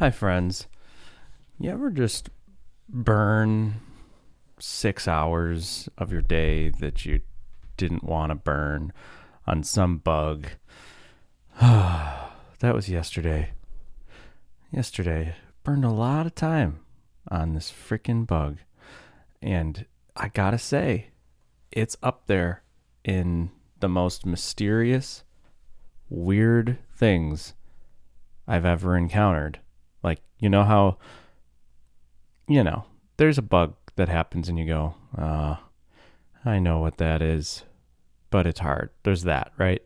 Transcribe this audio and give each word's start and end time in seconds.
Hi, 0.00 0.10
friends. 0.10 0.66
You 1.58 1.72
ever 1.72 1.90
just 1.90 2.30
burn 2.88 3.82
six 4.58 5.06
hours 5.06 5.90
of 5.98 6.10
your 6.10 6.22
day 6.22 6.70
that 6.70 7.04
you 7.04 7.20
didn't 7.76 8.02
want 8.04 8.30
to 8.30 8.34
burn 8.34 8.94
on 9.46 9.62
some 9.62 9.98
bug? 9.98 10.46
that 11.60 12.32
was 12.62 12.88
yesterday. 12.88 13.50
Yesterday, 14.72 15.34
burned 15.64 15.84
a 15.84 15.90
lot 15.90 16.24
of 16.24 16.34
time 16.34 16.80
on 17.30 17.52
this 17.52 17.70
freaking 17.70 18.26
bug. 18.26 18.56
And 19.42 19.84
I 20.16 20.28
gotta 20.28 20.56
say, 20.56 21.08
it's 21.70 21.98
up 22.02 22.26
there 22.26 22.62
in 23.04 23.50
the 23.80 23.88
most 23.90 24.24
mysterious, 24.24 25.24
weird 26.08 26.78
things 26.96 27.52
I've 28.48 28.64
ever 28.64 28.96
encountered. 28.96 29.60
You 30.40 30.48
know 30.48 30.64
how, 30.64 30.98
you 32.48 32.64
know, 32.64 32.84
there's 33.18 33.38
a 33.38 33.42
bug 33.42 33.74
that 33.96 34.08
happens 34.08 34.48
and 34.48 34.58
you 34.58 34.66
go, 34.66 34.94
uh, 35.16 35.56
I 36.44 36.58
know 36.58 36.78
what 36.78 36.96
that 36.96 37.20
is, 37.20 37.64
but 38.30 38.46
it's 38.46 38.60
hard. 38.60 38.90
There's 39.02 39.24
that, 39.24 39.52
right? 39.58 39.82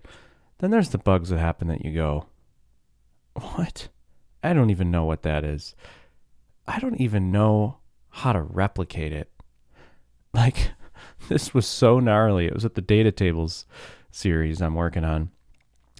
Then 0.58 0.70
there's 0.70 0.90
the 0.90 0.98
bugs 0.98 1.28
that 1.28 1.38
happen 1.38 1.68
that 1.68 1.84
you 1.84 1.92
go, 1.92 2.26
what? 3.34 3.88
I 4.42 4.52
don't 4.52 4.70
even 4.70 4.90
know 4.90 5.04
what 5.04 5.22
that 5.22 5.44
is. 5.44 5.74
I 6.66 6.78
don't 6.78 7.00
even 7.00 7.32
know 7.32 7.78
how 8.10 8.32
to 8.32 8.42
replicate 8.42 9.12
it. 9.12 9.30
Like, 10.34 10.72
this 11.28 11.54
was 11.54 11.64
so 11.64 12.00
gnarly. 12.00 12.46
It 12.46 12.54
was 12.54 12.64
at 12.64 12.74
the 12.74 12.80
data 12.80 13.12
tables 13.12 13.66
series 14.10 14.60
I'm 14.60 14.74
working 14.74 15.04
on. 15.04 15.30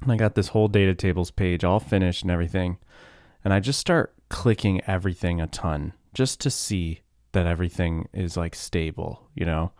And 0.02 0.10
I 0.12 0.16
got 0.16 0.34
this 0.34 0.48
whole 0.48 0.68
data 0.68 0.94
tables 0.94 1.30
page 1.30 1.62
all 1.62 1.78
finished 1.78 2.22
and 2.22 2.30
everything. 2.30 2.78
And 3.44 3.52
I 3.54 3.60
just 3.60 3.78
start 3.78 4.13
clicking 4.34 4.80
everything 4.88 5.40
a 5.40 5.46
ton 5.46 5.92
just 6.12 6.40
to 6.40 6.50
see 6.50 7.02
that 7.30 7.46
everything 7.46 8.08
is 8.12 8.36
like 8.36 8.52
stable, 8.52 9.28
you 9.32 9.46
know? 9.46 9.70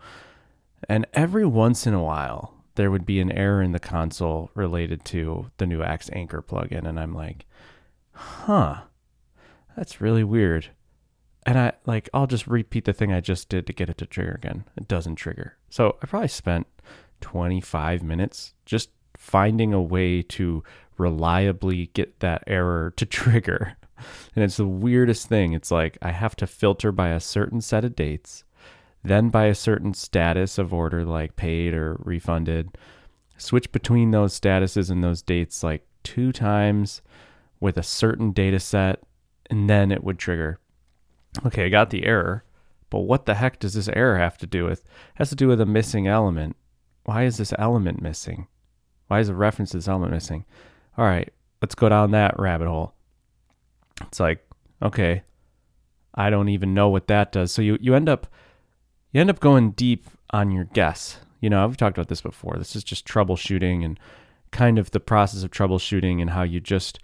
And 0.87 1.05
every 1.13 1.45
once 1.45 1.85
in 1.85 1.93
a 1.93 2.01
while, 2.01 2.53
there 2.75 2.89
would 2.89 3.05
be 3.05 3.19
an 3.19 3.33
error 3.33 3.61
in 3.61 3.73
the 3.73 3.79
console 3.79 4.49
related 4.55 5.03
to 5.05 5.51
the 5.57 5.65
new 5.65 5.83
X 5.83 6.09
Anchor 6.13 6.41
plugin. 6.41 6.87
And 6.87 6.97
I'm 6.97 7.13
like, 7.13 7.45
huh, 8.13 8.83
that's 9.75 9.99
really 9.99 10.23
weird. 10.23 10.69
And 11.45 11.59
I 11.59 11.73
like, 11.85 12.09
I'll 12.13 12.25
just 12.25 12.47
repeat 12.47 12.85
the 12.85 12.93
thing 12.93 13.11
I 13.11 13.19
just 13.19 13.49
did 13.49 13.67
to 13.67 13.73
get 13.73 13.89
it 13.89 13.97
to 13.97 14.05
trigger 14.05 14.39
again. 14.41 14.63
It 14.77 14.87
doesn't 14.87 15.15
trigger. 15.15 15.57
So 15.69 15.97
I 16.01 16.05
probably 16.05 16.29
spent 16.29 16.65
25 17.19 18.03
minutes 18.03 18.53
just 18.65 18.89
finding 19.17 19.73
a 19.73 19.81
way 19.81 20.21
to 20.21 20.63
reliably 20.97 21.87
get 21.87 22.21
that 22.21 22.45
error 22.47 22.93
to 22.95 23.05
trigger. 23.05 23.75
And 24.35 24.43
it's 24.43 24.57
the 24.57 24.67
weirdest 24.67 25.27
thing. 25.27 25.53
It's 25.53 25.71
like 25.71 25.97
I 26.01 26.11
have 26.11 26.35
to 26.37 26.47
filter 26.47 26.91
by 26.91 27.09
a 27.09 27.19
certain 27.19 27.61
set 27.61 27.85
of 27.85 27.95
dates, 27.95 28.43
then 29.03 29.29
by 29.29 29.45
a 29.45 29.55
certain 29.55 29.93
status 29.93 30.57
of 30.57 30.73
order, 30.73 31.05
like 31.05 31.35
paid 31.35 31.73
or 31.73 31.97
refunded, 31.99 32.77
switch 33.37 33.71
between 33.71 34.11
those 34.11 34.39
statuses 34.39 34.89
and 34.89 35.03
those 35.03 35.21
dates 35.21 35.63
like 35.63 35.85
two 36.03 36.31
times 36.31 37.01
with 37.59 37.77
a 37.77 37.83
certain 37.83 38.31
data 38.31 38.59
set, 38.59 39.01
and 39.49 39.69
then 39.69 39.91
it 39.91 40.03
would 40.03 40.19
trigger. 40.19 40.59
Okay, 41.45 41.65
I 41.65 41.69
got 41.69 41.89
the 41.89 42.05
error, 42.05 42.43
but 42.89 42.99
what 42.99 43.25
the 43.25 43.35
heck 43.35 43.59
does 43.59 43.73
this 43.73 43.89
error 43.89 44.17
have 44.17 44.37
to 44.39 44.47
do 44.47 44.65
with? 44.65 44.79
It 44.79 44.85
has 45.15 45.29
to 45.29 45.35
do 45.35 45.47
with 45.47 45.59
a 45.61 45.65
missing 45.65 46.07
element. 46.07 46.55
Why 47.03 47.23
is 47.23 47.37
this 47.37 47.53
element 47.57 48.01
missing? 48.01 48.47
Why 49.07 49.19
is 49.19 49.27
the 49.27 49.35
reference 49.35 49.71
to 49.71 49.77
this 49.77 49.87
element 49.87 50.11
missing? 50.11 50.45
All 50.97 51.05
right, 51.05 51.31
let's 51.61 51.75
go 51.75 51.89
down 51.89 52.11
that 52.11 52.39
rabbit 52.39 52.67
hole. 52.67 52.93
It's 54.01 54.19
like, 54.19 54.47
okay, 54.81 55.23
I 56.13 56.29
don't 56.29 56.49
even 56.49 56.73
know 56.73 56.89
what 56.89 57.07
that 57.07 57.31
does. 57.31 57.51
So 57.51 57.61
you, 57.61 57.77
you 57.81 57.95
end 57.95 58.09
up 58.09 58.27
you 59.11 59.21
end 59.21 59.29
up 59.29 59.39
going 59.39 59.71
deep 59.71 60.07
on 60.31 60.51
your 60.51 60.65
guess. 60.65 61.19
You 61.39 61.49
know, 61.49 61.63
I've 61.63 61.77
talked 61.77 61.97
about 61.97 62.09
this 62.09 62.21
before. 62.21 62.57
This 62.57 62.75
is 62.75 62.83
just 62.83 63.07
troubleshooting 63.07 63.85
and 63.85 63.99
kind 64.51 64.77
of 64.77 64.91
the 64.91 64.99
process 64.99 65.43
of 65.43 65.51
troubleshooting 65.51 66.21
and 66.21 66.31
how 66.31 66.43
you 66.43 66.59
just 66.59 66.99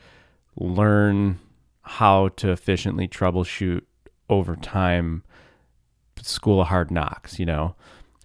learn 0.58 1.40
how 1.84 2.30
to 2.30 2.52
efficiently 2.52 3.08
troubleshoot 3.08 3.84
over 4.30 4.56
time 4.56 5.24
school 6.22 6.62
of 6.62 6.68
hard 6.68 6.92
knocks, 6.92 7.40
you 7.40 7.46
know, 7.46 7.76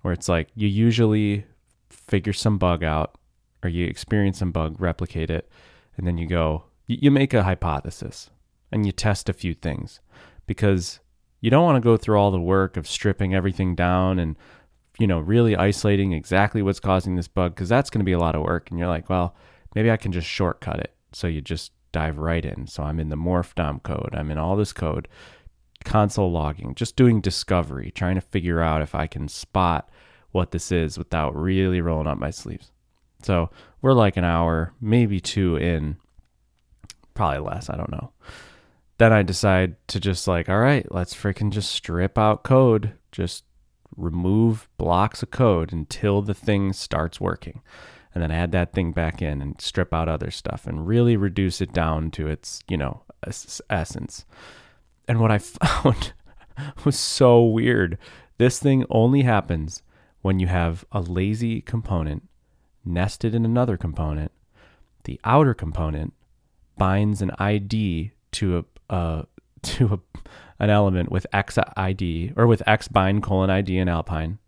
where 0.02 0.12
it's 0.12 0.28
like 0.28 0.48
you 0.54 0.68
usually 0.68 1.44
figure 1.88 2.32
some 2.32 2.58
bug 2.58 2.84
out 2.84 3.16
or 3.62 3.70
you 3.70 3.86
experience 3.86 4.38
some 4.38 4.52
bug, 4.52 4.80
replicate 4.80 5.30
it, 5.30 5.48
and 5.96 6.06
then 6.06 6.18
you 6.18 6.26
go, 6.26 6.64
you 6.86 7.10
make 7.10 7.32
a 7.34 7.42
hypothesis 7.42 8.30
and 8.72 8.86
you 8.86 8.92
test 8.92 9.28
a 9.28 9.32
few 9.32 9.54
things. 9.54 10.00
Because 10.46 11.00
you 11.40 11.50
don't 11.50 11.64
want 11.64 11.76
to 11.76 11.86
go 11.86 11.96
through 11.96 12.18
all 12.18 12.30
the 12.30 12.40
work 12.40 12.76
of 12.76 12.88
stripping 12.88 13.34
everything 13.34 13.74
down 13.74 14.18
and 14.18 14.36
you 14.98 15.06
know 15.06 15.20
really 15.20 15.54
isolating 15.56 16.12
exactly 16.12 16.62
what's 16.62 16.80
causing 16.80 17.16
this 17.16 17.28
bug 17.28 17.54
because 17.54 17.68
that's 17.68 17.90
going 17.90 18.00
to 18.00 18.04
be 18.04 18.12
a 18.12 18.18
lot 18.18 18.34
of 18.34 18.42
work 18.42 18.70
and 18.70 18.78
you're 18.78 18.88
like 18.88 19.08
well 19.08 19.34
maybe 19.74 19.90
i 19.90 19.96
can 19.96 20.12
just 20.12 20.26
shortcut 20.26 20.80
it. 20.80 20.94
So 21.12 21.26
you 21.26 21.40
just 21.40 21.72
dive 21.92 22.18
right 22.18 22.44
in. 22.44 22.66
So 22.66 22.82
i'm 22.82 22.98
in 22.98 23.10
the 23.10 23.16
MorphDOM 23.16 23.82
code 23.82 24.10
i'm 24.12 24.30
in 24.30 24.38
all 24.38 24.56
this 24.56 24.72
code 24.72 25.08
console 25.84 26.32
logging 26.32 26.74
just 26.74 26.96
doing 26.96 27.20
discovery 27.20 27.92
trying 27.92 28.16
to 28.16 28.20
figure 28.20 28.60
out 28.60 28.82
if 28.82 28.92
i 28.92 29.06
can 29.06 29.28
spot 29.28 29.88
what 30.32 30.50
this 30.50 30.72
is 30.72 30.98
without 30.98 31.36
really 31.36 31.80
rolling 31.80 32.08
up 32.08 32.18
my 32.18 32.30
sleeves. 32.30 32.72
So 33.22 33.50
we're 33.82 33.92
like 33.92 34.16
an 34.16 34.24
hour 34.24 34.72
maybe 34.80 35.20
two 35.20 35.56
in 35.56 35.96
probably 37.14 37.38
less 37.38 37.70
i 37.70 37.76
don't 37.76 37.92
know 37.92 38.10
then 38.98 39.12
I 39.12 39.22
decide 39.22 39.76
to 39.88 40.00
just 40.00 40.26
like, 40.26 40.48
all 40.48 40.58
right, 40.58 40.90
let's 40.90 41.14
freaking 41.14 41.50
just 41.50 41.70
strip 41.70 42.16
out 42.16 42.42
code, 42.42 42.92
just 43.12 43.44
remove 43.96 44.68
blocks 44.78 45.22
of 45.22 45.30
code 45.30 45.72
until 45.72 46.22
the 46.22 46.34
thing 46.34 46.72
starts 46.72 47.20
working. 47.20 47.62
And 48.14 48.22
then 48.22 48.30
add 48.30 48.52
that 48.52 48.72
thing 48.72 48.92
back 48.92 49.20
in 49.20 49.42
and 49.42 49.60
strip 49.60 49.92
out 49.92 50.08
other 50.08 50.30
stuff 50.30 50.66
and 50.66 50.86
really 50.86 51.18
reduce 51.18 51.60
it 51.60 51.74
down 51.74 52.10
to 52.12 52.26
its, 52.26 52.60
you 52.66 52.78
know, 52.78 53.02
essence. 53.68 54.24
And 55.06 55.20
what 55.20 55.30
I 55.30 55.38
found 55.38 56.14
was 56.84 56.98
so 56.98 57.44
weird. 57.44 57.98
This 58.38 58.58
thing 58.58 58.86
only 58.88 59.22
happens 59.22 59.82
when 60.22 60.40
you 60.40 60.46
have 60.46 60.84
a 60.92 61.00
lazy 61.00 61.60
component 61.60 62.26
nested 62.86 63.34
in 63.34 63.44
another 63.44 63.76
component. 63.76 64.32
The 65.04 65.20
outer 65.24 65.52
component 65.52 66.14
binds 66.78 67.20
an 67.20 67.32
ID 67.38 68.12
to 68.32 68.58
a 68.58 68.64
uh, 68.90 69.22
to 69.62 69.86
a, 69.94 70.20
an 70.58 70.70
element 70.70 71.10
with 71.10 71.26
X 71.32 71.58
ID 71.76 72.32
or 72.36 72.46
with 72.46 72.62
X 72.66 72.88
bind 72.88 73.22
colon 73.22 73.50
ID 73.50 73.78
in 73.78 73.88
Alpine. 73.88 74.38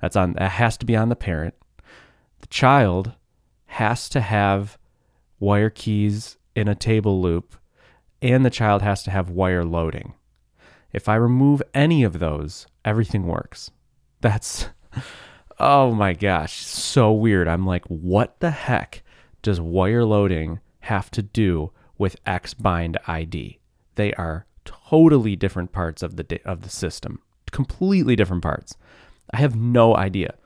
That's 0.00 0.16
on 0.16 0.34
that 0.34 0.52
has 0.52 0.76
to 0.78 0.86
be 0.86 0.96
on 0.96 1.08
the 1.08 1.16
parent. 1.16 1.54
The 2.40 2.46
child 2.46 3.12
has 3.66 4.08
to 4.10 4.20
have 4.20 4.78
wire 5.40 5.70
keys 5.70 6.36
in 6.54 6.68
a 6.68 6.74
table 6.74 7.20
loop, 7.20 7.56
and 8.22 8.44
the 8.44 8.50
child 8.50 8.82
has 8.82 9.02
to 9.04 9.10
have 9.10 9.30
wire 9.30 9.64
loading. 9.64 10.14
If 10.92 11.08
I 11.08 11.16
remove 11.16 11.62
any 11.74 12.02
of 12.02 12.18
those, 12.18 12.66
everything 12.84 13.26
works. 13.26 13.70
That's 14.20 14.68
oh 15.58 15.92
my 15.92 16.12
gosh, 16.14 16.64
so 16.64 17.12
weird. 17.12 17.48
I'm 17.48 17.66
like, 17.66 17.84
what 17.86 18.40
the 18.40 18.50
heck 18.50 19.02
does 19.42 19.60
wire 19.60 20.04
loading 20.04 20.60
have 20.80 21.10
to 21.12 21.22
do 21.22 21.72
with 21.96 22.16
X 22.26 22.54
bind 22.54 22.98
ID? 23.06 23.58
They 23.98 24.14
are 24.14 24.46
totally 24.64 25.34
different 25.34 25.72
parts 25.72 26.04
of 26.04 26.14
the 26.14 26.40
of 26.44 26.62
the 26.62 26.68
system, 26.70 27.20
completely 27.50 28.14
different 28.14 28.44
parts. 28.44 28.76
I 29.32 29.38
have 29.38 29.56
no 29.56 29.96
idea. 29.96 30.36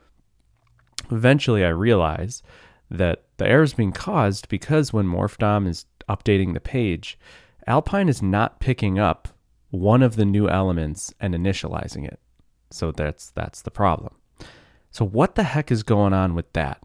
Eventually, 1.11 1.63
I 1.63 1.69
realize 1.69 2.41
that 2.89 3.25
the 3.37 3.47
error 3.47 3.61
is 3.61 3.75
being 3.75 3.91
caused 3.91 4.49
because 4.49 4.91
when 4.91 5.05
MorphDOM 5.05 5.67
is 5.67 5.85
updating 6.09 6.55
the 6.55 6.59
page, 6.59 7.19
Alpine 7.67 8.09
is 8.09 8.23
not 8.23 8.59
picking 8.59 8.97
up 8.97 9.27
one 9.69 10.01
of 10.01 10.15
the 10.15 10.25
new 10.25 10.49
elements 10.49 11.13
and 11.19 11.35
initializing 11.35 12.07
it. 12.07 12.19
So 12.71 12.91
that's 12.91 13.29
that's 13.29 13.61
the 13.61 13.69
problem. 13.69 14.15
So 14.89 15.05
what 15.05 15.35
the 15.35 15.43
heck 15.43 15.71
is 15.71 15.83
going 15.83 16.13
on 16.13 16.33
with 16.33 16.51
that? 16.53 16.81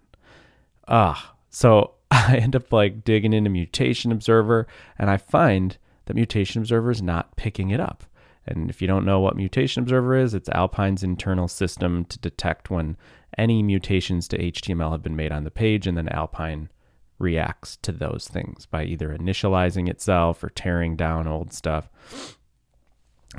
Ah, 0.86 1.34
so 1.48 1.94
I 2.10 2.36
end 2.36 2.54
up 2.54 2.70
like 2.70 3.04
digging 3.04 3.32
into 3.32 3.48
Mutation 3.48 4.12
Observer 4.12 4.66
and 4.98 5.08
I 5.08 5.16
find 5.16 5.78
that 6.08 6.14
Mutation 6.14 6.60
Observer 6.60 6.90
is 6.90 7.02
not 7.02 7.36
picking 7.36 7.70
it 7.70 7.80
up. 7.80 8.02
And 8.46 8.70
if 8.70 8.80
you 8.80 8.88
don't 8.88 9.04
know 9.04 9.20
what 9.20 9.36
Mutation 9.36 9.82
Observer 9.82 10.16
is, 10.16 10.32
it's 10.32 10.48
Alpine's 10.48 11.02
internal 11.02 11.48
system 11.48 12.06
to 12.06 12.18
detect 12.18 12.70
when 12.70 12.96
any 13.36 13.62
mutations 13.62 14.26
to 14.28 14.38
HTML 14.38 14.90
have 14.90 15.02
been 15.02 15.16
made 15.16 15.32
on 15.32 15.44
the 15.44 15.50
page, 15.50 15.86
and 15.86 15.98
then 15.98 16.08
Alpine 16.08 16.70
reacts 17.18 17.76
to 17.82 17.92
those 17.92 18.26
things 18.26 18.64
by 18.64 18.84
either 18.84 19.14
initializing 19.14 19.86
itself 19.88 20.42
or 20.42 20.48
tearing 20.48 20.96
down 20.96 21.28
old 21.28 21.52
stuff, 21.52 21.90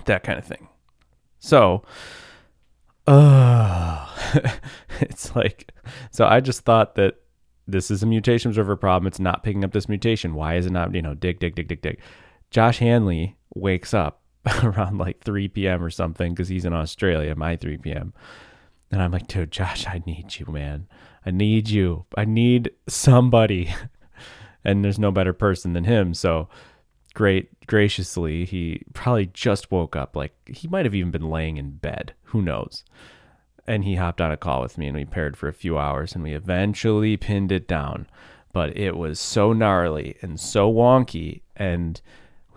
that 0.05 0.23
kind 0.23 0.37
of 0.37 0.45
thing. 0.45 0.67
So, 1.39 1.83
uh, 3.07 4.07
it's 5.01 5.35
like, 5.35 5.73
so 6.11 6.27
I 6.27 6.39
just 6.39 6.61
thought 6.61 6.93
that 6.95 7.15
this 7.67 7.89
is 7.89 8.03
a 8.03 8.05
mutation 8.05 8.49
observer 8.49 8.75
problem. 8.75 9.07
It's 9.07 9.19
not 9.19 9.43
picking 9.43 9.63
up 9.63 9.71
this 9.71 9.89
mutation. 9.89 10.35
Why 10.35 10.55
is 10.55 10.67
it 10.67 10.71
not, 10.71 10.93
you 10.93 11.01
know, 11.01 11.15
dig, 11.15 11.39
dig, 11.39 11.55
dig, 11.55 11.67
dig, 11.67 11.81
dig. 11.81 11.99
Josh 12.51 12.79
Hanley 12.79 13.37
wakes 13.53 13.93
up 13.93 14.21
around 14.63 14.97
like 14.97 15.21
3 15.21 15.47
p.m. 15.49 15.83
or 15.83 15.89
something 15.89 16.33
because 16.33 16.47
he's 16.47 16.65
in 16.65 16.73
Australia, 16.73 17.35
my 17.35 17.55
3 17.55 17.77
p.m. 17.77 18.13
And 18.91 19.01
I'm 19.01 19.11
like, 19.11 19.27
dude, 19.27 19.51
Josh, 19.51 19.85
I 19.87 20.01
need 20.05 20.39
you, 20.39 20.45
man. 20.47 20.87
I 21.25 21.31
need 21.31 21.69
you. 21.69 22.05
I 22.17 22.25
need 22.25 22.71
somebody. 22.87 23.73
and 24.63 24.83
there's 24.83 24.99
no 24.99 25.11
better 25.11 25.33
person 25.33 25.73
than 25.73 25.83
him. 25.83 26.13
So 26.13 26.49
great 27.13 27.67
graciously, 27.67 28.45
he 28.45 28.81
probably 28.93 29.27
just 29.27 29.71
woke 29.71 29.95
up. 29.95 30.15
Like 30.15 30.33
he 30.47 30.67
might 30.67 30.85
have 30.85 30.95
even 30.95 31.11
been 31.11 31.29
laying 31.29 31.57
in 31.57 31.71
bed. 31.71 32.13
Who 32.25 32.41
knows? 32.41 32.83
And 33.67 33.83
he 33.83 33.95
hopped 33.95 34.21
on 34.21 34.31
a 34.31 34.37
call 34.37 34.61
with 34.61 34.77
me 34.77 34.87
and 34.87 34.97
we 34.97 35.05
paired 35.05 35.37
for 35.37 35.47
a 35.47 35.53
few 35.53 35.77
hours 35.77 36.15
and 36.15 36.23
we 36.23 36.33
eventually 36.33 37.17
pinned 37.17 37.51
it 37.51 37.67
down. 37.67 38.07
But 38.51 38.75
it 38.75 38.97
was 38.97 39.19
so 39.19 39.53
gnarly 39.53 40.17
and 40.23 40.39
so 40.39 40.71
wonky 40.71 41.41
and 41.55 42.01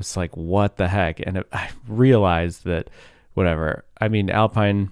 was 0.02 0.16
like, 0.16 0.36
what 0.36 0.76
the 0.76 0.88
heck? 0.88 1.20
And 1.20 1.38
it, 1.38 1.48
I 1.52 1.70
realized 1.88 2.64
that 2.64 2.90
whatever. 3.34 3.84
I 4.00 4.08
mean, 4.08 4.30
Alpine 4.30 4.90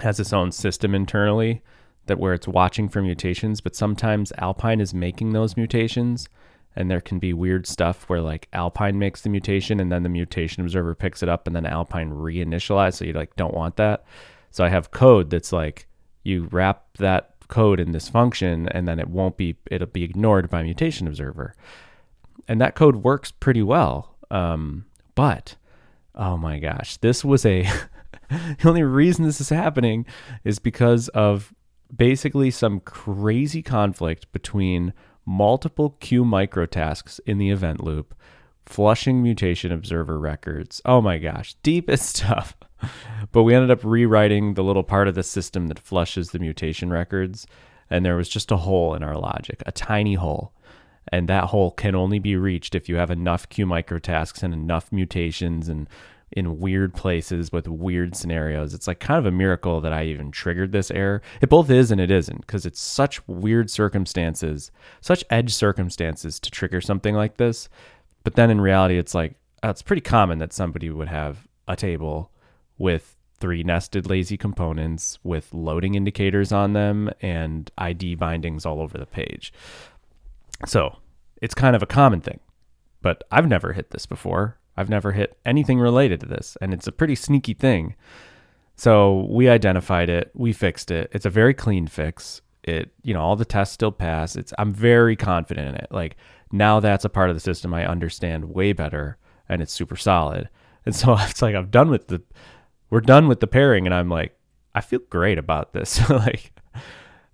has 0.00 0.20
its 0.20 0.32
own 0.32 0.52
system 0.52 0.94
internally 0.94 1.62
that 2.06 2.18
where 2.18 2.34
it's 2.34 2.48
watching 2.48 2.88
for 2.88 3.00
mutations, 3.00 3.60
but 3.60 3.74
sometimes 3.74 4.32
Alpine 4.38 4.80
is 4.80 4.92
making 4.92 5.32
those 5.32 5.56
mutations 5.56 6.28
and 6.76 6.90
there 6.90 7.00
can 7.00 7.18
be 7.18 7.32
weird 7.32 7.66
stuff 7.66 8.08
where 8.08 8.20
like 8.20 8.48
Alpine 8.52 8.98
makes 8.98 9.22
the 9.22 9.28
mutation 9.28 9.80
and 9.80 9.90
then 9.90 10.02
the 10.02 10.08
mutation 10.08 10.62
observer 10.62 10.94
picks 10.94 11.22
it 11.22 11.28
up 11.28 11.46
and 11.46 11.54
then 11.54 11.66
Alpine 11.66 12.10
reinitialize 12.10 12.94
so 12.94 13.04
you 13.04 13.12
like 13.12 13.34
don't 13.36 13.54
want 13.54 13.76
that. 13.76 14.04
So 14.50 14.64
I 14.64 14.68
have 14.68 14.90
code 14.90 15.30
that's 15.30 15.52
like 15.52 15.86
you 16.24 16.48
wrap 16.50 16.84
that 16.98 17.34
code 17.48 17.80
in 17.80 17.92
this 17.92 18.08
function 18.08 18.68
and 18.68 18.88
then 18.88 18.98
it 18.98 19.08
won't 19.08 19.36
be 19.36 19.56
it'll 19.70 19.86
be 19.86 20.02
ignored 20.02 20.50
by 20.50 20.62
mutation 20.62 21.06
observer. 21.06 21.54
And 22.48 22.60
that 22.60 22.74
code 22.74 22.96
works 22.96 23.30
pretty 23.30 23.62
well. 23.62 24.13
Um, 24.30 24.86
but 25.14 25.56
oh 26.14 26.36
my 26.36 26.58
gosh, 26.58 26.96
this 26.98 27.24
was 27.24 27.44
a 27.44 27.62
the 28.30 28.68
only 28.68 28.82
reason 28.82 29.24
this 29.24 29.40
is 29.40 29.48
happening 29.48 30.06
is 30.44 30.58
because 30.58 31.08
of 31.08 31.52
basically 31.94 32.50
some 32.50 32.80
crazy 32.80 33.62
conflict 33.62 34.30
between 34.32 34.92
multiple 35.26 35.90
queue 36.00 36.24
microtasks 36.24 37.20
in 37.26 37.38
the 37.38 37.50
event 37.50 37.82
loop, 37.82 38.14
flushing 38.66 39.22
mutation 39.22 39.72
observer 39.72 40.18
records. 40.18 40.80
Oh 40.84 41.00
my 41.00 41.18
gosh, 41.18 41.54
deepest 41.62 42.16
stuff. 42.16 42.56
but 43.32 43.42
we 43.42 43.54
ended 43.54 43.70
up 43.70 43.84
rewriting 43.84 44.54
the 44.54 44.64
little 44.64 44.82
part 44.82 45.08
of 45.08 45.14
the 45.14 45.22
system 45.22 45.68
that 45.68 45.78
flushes 45.78 46.30
the 46.30 46.38
mutation 46.38 46.90
records, 46.90 47.46
and 47.90 48.04
there 48.04 48.16
was 48.16 48.28
just 48.28 48.50
a 48.50 48.58
hole 48.58 48.94
in 48.94 49.02
our 49.02 49.16
logic, 49.16 49.62
a 49.66 49.72
tiny 49.72 50.14
hole. 50.14 50.52
And 51.08 51.28
that 51.28 51.44
hole 51.44 51.70
can 51.70 51.94
only 51.94 52.18
be 52.18 52.36
reached 52.36 52.74
if 52.74 52.88
you 52.88 52.96
have 52.96 53.10
enough 53.10 53.48
queue 53.48 53.66
microtasks 53.66 54.42
and 54.42 54.54
enough 54.54 54.90
mutations 54.90 55.68
and 55.68 55.88
in 56.34 56.58
weird 56.58 56.94
places 56.94 57.52
with 57.52 57.68
weird 57.68 58.16
scenarios. 58.16 58.74
It's 58.74 58.88
like 58.88 58.98
kind 58.98 59.18
of 59.18 59.26
a 59.26 59.30
miracle 59.30 59.80
that 59.80 59.92
I 59.92 60.04
even 60.06 60.32
triggered 60.32 60.72
this 60.72 60.90
error. 60.90 61.22
It 61.40 61.48
both 61.48 61.70
is 61.70 61.92
and 61.92 62.00
it 62.00 62.10
isn't 62.10 62.40
because 62.40 62.66
it's 62.66 62.80
such 62.80 63.26
weird 63.28 63.70
circumstances, 63.70 64.72
such 65.00 65.24
edge 65.30 65.54
circumstances 65.54 66.40
to 66.40 66.50
trigger 66.50 66.80
something 66.80 67.14
like 67.14 67.36
this. 67.36 67.68
But 68.24 68.34
then 68.34 68.50
in 68.50 68.60
reality, 68.60 68.98
it's 68.98 69.14
like 69.14 69.36
it's 69.62 69.82
pretty 69.82 70.02
common 70.02 70.38
that 70.38 70.52
somebody 70.52 70.90
would 70.90 71.08
have 71.08 71.46
a 71.68 71.76
table 71.76 72.32
with 72.78 73.16
three 73.38 73.62
nested 73.62 74.08
lazy 74.08 74.36
components 74.36 75.18
with 75.22 75.52
loading 75.52 75.94
indicators 75.94 76.50
on 76.50 76.72
them 76.72 77.10
and 77.20 77.70
ID 77.78 78.16
bindings 78.16 78.66
all 78.66 78.80
over 78.80 78.98
the 78.98 79.06
page. 79.06 79.52
So 80.66 80.98
it's 81.40 81.54
kind 81.54 81.76
of 81.76 81.82
a 81.82 81.86
common 81.86 82.20
thing, 82.20 82.40
but 83.02 83.22
I've 83.30 83.48
never 83.48 83.72
hit 83.72 83.90
this 83.90 84.06
before. 84.06 84.58
I've 84.76 84.88
never 84.88 85.12
hit 85.12 85.38
anything 85.46 85.78
related 85.78 86.20
to 86.20 86.26
this, 86.26 86.56
and 86.60 86.74
it's 86.74 86.86
a 86.86 86.92
pretty 86.92 87.14
sneaky 87.14 87.54
thing. 87.54 87.94
So 88.76 89.26
we 89.30 89.48
identified 89.48 90.08
it, 90.08 90.30
we 90.34 90.52
fixed 90.52 90.90
it. 90.90 91.10
It's 91.12 91.26
a 91.26 91.30
very 91.30 91.54
clean 91.54 91.86
fix. 91.86 92.40
It, 92.64 92.90
you 93.02 93.14
know, 93.14 93.20
all 93.20 93.36
the 93.36 93.44
tests 93.44 93.74
still 93.74 93.92
pass. 93.92 94.36
It's 94.36 94.52
I'm 94.58 94.72
very 94.72 95.16
confident 95.16 95.68
in 95.68 95.74
it. 95.76 95.88
Like 95.90 96.16
now 96.50 96.80
that's 96.80 97.04
a 97.04 97.10
part 97.10 97.30
of 97.30 97.36
the 97.36 97.40
system 97.40 97.74
I 97.74 97.86
understand 97.86 98.46
way 98.46 98.72
better 98.72 99.18
and 99.48 99.62
it's 99.62 99.72
super 99.72 99.96
solid. 99.96 100.48
And 100.86 100.94
so 100.94 101.16
it's 101.18 101.40
like 101.40 101.54
I'm 101.54 101.70
done 101.70 101.88
with 101.88 102.08
the 102.08 102.20
we're 102.90 103.00
done 103.00 103.26
with 103.26 103.40
the 103.40 103.46
pairing 103.46 103.86
and 103.86 103.94
I'm 103.94 104.10
like 104.10 104.36
I 104.74 104.82
feel 104.82 105.00
great 105.08 105.38
about 105.38 105.72
this. 105.72 106.10
like 106.10 106.52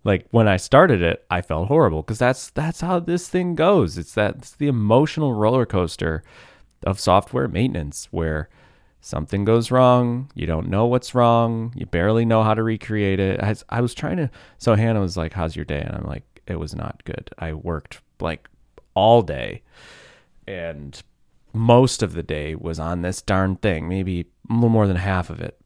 like 0.05 0.27
when 0.31 0.49
I 0.49 0.57
started 0.57 1.03
it, 1.03 1.25
I 1.31 1.43
felt 1.43 1.69
horrible 1.69 2.03
because 2.03 2.19
that's 2.19 2.51
that's 2.51 2.81
how 2.81 3.01
this 3.01 3.29
thing 3.29 3.55
goes. 3.55 3.99
It's 3.99 4.15
that 4.15 4.37
it's 4.37 4.53
the 4.53 4.69
emotional 4.69 5.35
roller 5.35 5.67
coaster 5.67 6.23
of 6.85 6.99
software 6.99 7.49
maintenance 7.49 8.09
where 8.11 8.49
something 9.01 9.45
goes 9.45 9.71
wrong, 9.71 10.31
you 10.35 10.47
don't 10.47 10.69
know 10.69 10.87
what's 10.87 11.15
wrong, 11.15 11.73
you 11.75 11.87
barely 11.87 12.25
know 12.25 12.43
how 12.43 12.55
to 12.55 12.63
recreate 12.63 13.21
it. 13.21 13.41
I, 13.43 13.55
I 13.69 13.81
was 13.81 13.95
trying 13.95 14.19
to, 14.19 14.31
so 14.59 14.75
Hannah 14.75 15.01
was 15.01 15.17
like, 15.17 15.33
How's 15.33 15.57
your 15.57 15.65
day? 15.65 15.81
And 15.81 15.95
I'm 15.97 16.07
like, 16.07 16.25
It 16.47 16.59
was 16.59 16.75
not 16.75 17.03
good. 17.05 17.31
I 17.39 17.53
worked 17.55 18.01
like 18.21 18.49
all 18.95 19.23
day 19.23 19.63
and 20.47 21.03
most 21.53 22.03
of 22.03 22.13
the 22.13 22.23
day 22.23 22.55
was 22.55 22.79
on 22.79 23.03
this 23.03 23.23
darn 23.23 23.57
thing, 23.57 23.89
maybe 23.89 24.27
a 24.49 24.53
little 24.53 24.69
more 24.69 24.87
than 24.87 24.97
half 24.97 25.31
of 25.31 25.41
it. 25.41 25.59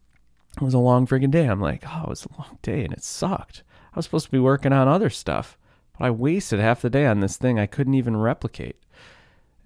It 0.56 0.62
was 0.62 0.74
a 0.74 0.78
long 0.78 1.06
freaking 1.06 1.30
day. 1.30 1.46
I'm 1.46 1.60
like, 1.60 1.84
Oh, 1.86 2.04
it 2.04 2.08
was 2.08 2.26
a 2.26 2.40
long 2.40 2.58
day 2.62 2.84
and 2.84 2.92
it 2.92 3.02
sucked. 3.02 3.62
I 3.94 3.98
was 3.98 4.06
supposed 4.06 4.26
to 4.26 4.32
be 4.32 4.38
working 4.38 4.72
on 4.72 4.88
other 4.88 5.10
stuff, 5.10 5.56
but 5.98 6.06
I 6.06 6.10
wasted 6.10 6.60
half 6.60 6.82
the 6.82 6.90
day 6.90 7.06
on 7.06 7.20
this 7.20 7.36
thing 7.36 7.58
I 7.58 7.66
couldn't 7.66 7.94
even 7.94 8.16
replicate 8.16 8.76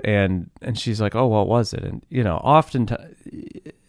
and 0.01 0.51
and 0.63 0.79
she's 0.79 1.01
like, 1.01 1.15
"Oh, 1.15 1.27
what 1.27 1.49
was 1.49 1.73
it?" 1.73 1.83
And 1.83 2.05
you 2.09 2.23
know, 2.23 2.41
often, 2.43 2.89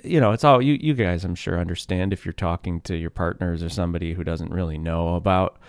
you 0.03 0.19
know, 0.19 0.31
it's 0.31 0.44
all 0.44 0.62
you 0.62 0.74
you 0.74 0.94
guys. 0.94 1.24
I'm 1.24 1.36
sure 1.36 1.59
understand 1.59 2.13
if 2.13 2.25
you're 2.25 2.33
talking 2.33 2.81
to 2.81 2.95
your 2.95 3.09
partners 3.09 3.63
or 3.63 3.69
somebody 3.69 4.13
who 4.13 4.24
doesn't 4.24 4.51
really 4.51 4.77
know 4.77 5.15
about 5.15 5.59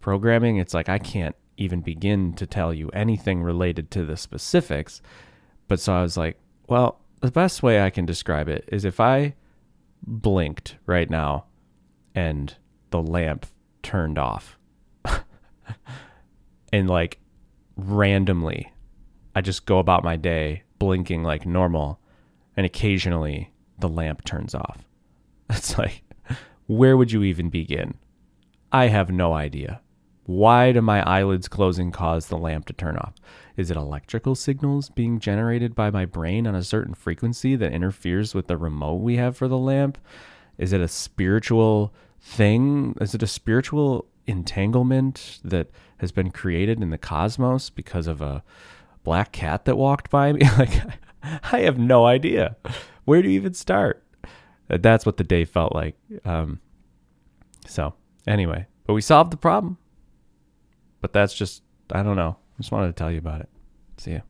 programming. 0.00 0.56
It's 0.56 0.74
like 0.74 0.88
I 0.88 0.98
can't 0.98 1.36
even 1.56 1.80
begin 1.80 2.34
to 2.34 2.46
tell 2.46 2.74
you 2.74 2.88
anything 2.90 3.42
related 3.42 3.90
to 3.92 4.04
the 4.04 4.16
specifics. 4.16 5.00
But 5.68 5.80
so 5.80 5.94
I 5.94 6.02
was 6.02 6.16
like, 6.16 6.38
well, 6.68 7.00
the 7.20 7.30
best 7.30 7.62
way 7.62 7.80
I 7.80 7.90
can 7.90 8.04
describe 8.04 8.48
it 8.48 8.68
is 8.68 8.84
if 8.84 8.98
I 8.98 9.34
blinked 10.02 10.76
right 10.86 11.08
now 11.08 11.44
and 12.14 12.54
the 12.90 13.00
lamp 13.00 13.46
turned 13.94 14.18
off 14.18 14.58
and 16.72 16.90
like 16.90 17.18
randomly 17.76 18.72
I 19.34 19.40
just 19.40 19.66
go 19.66 19.78
about 19.78 20.04
my 20.04 20.16
day 20.16 20.62
blinking 20.78 21.22
like 21.22 21.46
normal, 21.46 21.98
and 22.56 22.64
occasionally 22.64 23.50
the 23.78 23.88
lamp 23.88 24.24
turns 24.24 24.54
off. 24.54 24.84
It's 25.50 25.76
like, 25.76 26.02
where 26.66 26.96
would 26.96 27.12
you 27.12 27.22
even 27.22 27.50
begin? 27.50 27.94
I 28.72 28.86
have 28.86 29.10
no 29.10 29.34
idea. 29.34 29.80
Why 30.24 30.72
do 30.72 30.80
my 30.80 31.06
eyelids 31.06 31.48
closing 31.48 31.92
cause 31.92 32.26
the 32.26 32.38
lamp 32.38 32.64
to 32.66 32.72
turn 32.72 32.96
off? 32.96 33.14
Is 33.56 33.70
it 33.70 33.76
electrical 33.76 34.34
signals 34.34 34.88
being 34.88 35.20
generated 35.20 35.74
by 35.74 35.90
my 35.90 36.06
brain 36.06 36.46
on 36.46 36.54
a 36.54 36.62
certain 36.62 36.94
frequency 36.94 37.56
that 37.56 37.72
interferes 37.72 38.34
with 38.34 38.46
the 38.46 38.56
remote 38.56 39.02
we 39.02 39.16
have 39.16 39.36
for 39.36 39.48
the 39.48 39.58
lamp? 39.58 39.98
Is 40.56 40.72
it 40.72 40.80
a 40.80 40.88
spiritual 40.88 41.92
thing? 42.24 42.96
Is 43.00 43.14
it 43.14 43.22
a 43.22 43.26
spiritual 43.26 44.06
entanglement 44.26 45.40
that 45.44 45.68
has 45.98 46.10
been 46.10 46.30
created 46.30 46.82
in 46.82 46.90
the 46.90 46.98
cosmos 46.98 47.70
because 47.70 48.06
of 48.06 48.22
a 48.22 48.42
black 49.04 49.30
cat 49.30 49.66
that 49.66 49.76
walked 49.76 50.10
by 50.10 50.32
me? 50.32 50.40
like, 50.58 50.82
I 51.22 51.60
have 51.60 51.78
no 51.78 52.06
idea. 52.06 52.56
Where 53.04 53.22
do 53.22 53.28
you 53.28 53.34
even 53.34 53.54
start? 53.54 54.02
That's 54.68 55.04
what 55.04 55.18
the 55.18 55.24
day 55.24 55.44
felt 55.44 55.74
like. 55.74 55.96
Um, 56.24 56.60
so, 57.66 57.94
anyway, 58.26 58.66
but 58.86 58.94
we 58.94 59.02
solved 59.02 59.30
the 59.30 59.36
problem. 59.36 59.76
But 61.00 61.12
that's 61.12 61.34
just, 61.34 61.62
I 61.92 62.02
don't 62.02 62.16
know. 62.16 62.38
I 62.54 62.62
Just 62.62 62.72
wanted 62.72 62.86
to 62.86 62.92
tell 62.94 63.10
you 63.10 63.18
about 63.18 63.42
it. 63.42 63.48
See 63.98 64.12
ya. 64.12 64.20